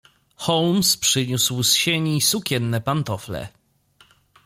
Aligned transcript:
"Holmes 0.37 0.97
przyniósł 0.97 1.63
z 1.63 1.73
sieni 1.73 2.21
sukienne 2.21 2.81
pantofle." 2.81 3.47